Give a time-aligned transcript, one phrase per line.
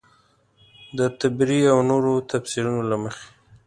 [0.97, 3.27] د طبري او نورو تفیسیرونو له مخې.